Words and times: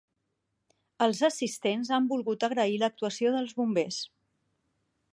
Els 1.07 1.19
assistents 1.27 1.93
han 1.97 2.09
volgut 2.13 2.49
agrair 2.49 2.83
l'actuació 2.85 3.37
dels 3.39 3.57
bombers. 3.63 4.05